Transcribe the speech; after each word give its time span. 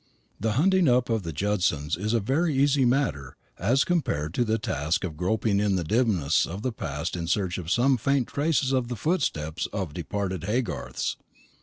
The 0.39 0.53
hunting 0.53 0.87
up 0.87 1.11
of 1.11 1.21
the 1.21 1.31
Judsons 1.31 1.95
is 1.95 2.11
a 2.13 2.19
very 2.19 2.55
easy 2.55 2.85
matter 2.85 3.35
as 3.59 3.83
compared 3.83 4.33
to 4.33 4.43
the 4.43 4.57
task 4.57 5.03
of 5.03 5.15
groping 5.15 5.59
in 5.59 5.75
the 5.75 5.83
dimness 5.83 6.47
of 6.47 6.63
the 6.63 6.71
past 6.71 7.15
in 7.15 7.27
search 7.27 7.59
of 7.59 7.69
some 7.69 7.97
faint 7.97 8.27
traces 8.27 8.71
of 8.71 8.87
the 8.87 8.95
footsteps 8.95 9.67
of 9.67 9.93
departed 9.93 10.41
Haygarths. 10.45 11.17